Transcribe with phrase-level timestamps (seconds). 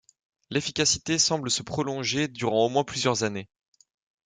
[0.49, 3.47] L'efficacité semble se prolonger durant au moins plusieurs années.